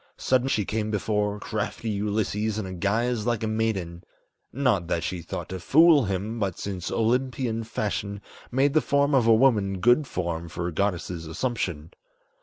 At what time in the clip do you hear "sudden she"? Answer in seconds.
0.17-0.65